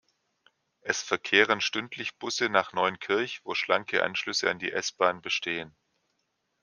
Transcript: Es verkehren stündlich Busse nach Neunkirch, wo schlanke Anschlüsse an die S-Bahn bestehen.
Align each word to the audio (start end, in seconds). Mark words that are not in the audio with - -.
Es 0.81 1.03
verkehren 1.03 1.61
stündlich 1.61 2.17
Busse 2.17 2.49
nach 2.49 2.73
Neunkirch, 2.73 3.41
wo 3.45 3.53
schlanke 3.53 4.01
Anschlüsse 4.03 4.49
an 4.49 4.57
die 4.57 4.71
S-Bahn 4.71 5.21
bestehen. 5.21 5.75